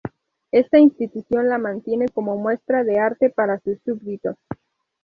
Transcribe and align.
Esta 0.51 0.79
institución 0.79 1.47
la 1.47 1.59
mantiene 1.59 2.07
como 2.07 2.35
muestra 2.35 2.83
de 2.83 2.97
arte 2.97 3.29
para 3.29 3.59
sus 3.59 3.77
súbditos. 3.85 4.35